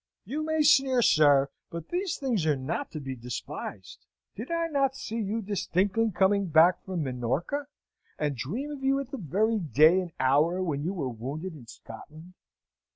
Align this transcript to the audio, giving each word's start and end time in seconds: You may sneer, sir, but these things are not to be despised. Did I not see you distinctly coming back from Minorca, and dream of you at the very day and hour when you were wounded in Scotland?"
You 0.25 0.43
may 0.43 0.63
sneer, 0.63 1.03
sir, 1.03 1.51
but 1.69 1.89
these 1.89 2.17
things 2.17 2.47
are 2.47 2.55
not 2.55 2.89
to 2.89 2.99
be 2.99 3.15
despised. 3.15 4.07
Did 4.35 4.49
I 4.49 4.65
not 4.65 4.95
see 4.95 5.19
you 5.19 5.43
distinctly 5.43 6.09
coming 6.09 6.47
back 6.47 6.83
from 6.83 7.03
Minorca, 7.03 7.67
and 8.17 8.35
dream 8.35 8.71
of 8.71 8.83
you 8.83 8.99
at 8.99 9.11
the 9.11 9.19
very 9.19 9.59
day 9.59 10.01
and 10.01 10.11
hour 10.19 10.59
when 10.63 10.83
you 10.83 10.91
were 10.95 11.07
wounded 11.09 11.53
in 11.53 11.67
Scotland?" 11.67 12.33